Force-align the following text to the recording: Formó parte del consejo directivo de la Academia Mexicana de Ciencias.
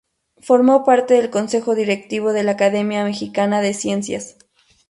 Formó 0.39 0.83
parte 0.83 1.13
del 1.13 1.29
consejo 1.29 1.75
directivo 1.75 2.33
de 2.33 2.41
la 2.41 2.53
Academia 2.53 3.03
Mexicana 3.03 3.61
de 3.61 3.75
Ciencias. 3.75 4.35